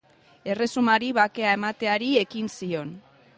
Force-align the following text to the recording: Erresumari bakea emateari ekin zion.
Erresumari 0.53 1.09
bakea 1.17 1.51
emateari 1.59 2.09
ekin 2.23 2.51
zion. 2.57 2.97